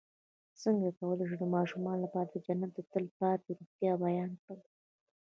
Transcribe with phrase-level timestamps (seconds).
[0.61, 4.61] څنګه کولی شم د ماشومانو لپاره د جنت د تل پاتې روغتیا بیان کړم